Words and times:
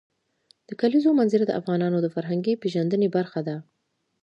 د 0.67 0.69
کلیزو 0.81 1.17
منظره 1.19 1.45
د 1.47 1.51
افغانانو 1.59 1.97
د 2.01 2.07
فرهنګي 2.15 2.53
پیژندنې 2.63 3.07
برخه 3.15 3.39
ده. 3.47 3.55